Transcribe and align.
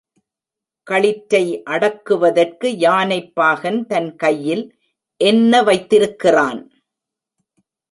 களிற்றை 0.87 1.63
அடக்குவதற்கு 1.63 2.77
யானைப் 2.77 3.35
பாகன் 3.35 3.85
தன் 3.85 4.15
கையில் 4.15 4.65
என்ன 5.21 5.63
வைத்திருக்கிறான்? 5.63 6.61